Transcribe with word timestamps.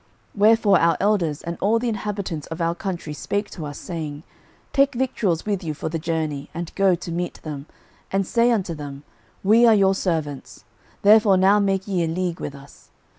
06:009:011 0.31 0.39
Wherefore 0.41 0.79
our 0.79 0.97
elders 0.99 1.41
and 1.43 1.57
all 1.61 1.77
the 1.77 1.87
inhabitants 1.87 2.47
of 2.47 2.59
our 2.59 2.73
country 2.73 3.13
spake 3.13 3.51
to 3.51 3.67
us, 3.67 3.77
saying, 3.77 4.23
Take 4.73 4.95
victuals 4.95 5.45
with 5.45 5.63
you 5.63 5.75
for 5.75 5.89
the 5.89 5.99
journey, 5.99 6.49
and 6.55 6.73
go 6.73 6.95
to 6.95 7.11
meet 7.11 7.39
them, 7.43 7.67
and 8.11 8.25
say 8.25 8.49
unto 8.49 8.73
them, 8.73 9.03
We 9.43 9.67
are 9.67 9.75
your 9.75 9.93
servants: 9.93 10.63
therefore 11.03 11.37
now 11.37 11.59
make 11.59 11.87
ye 11.87 12.03
a 12.03 12.07
league 12.07 12.39
with 12.39 12.55
us. 12.55 12.89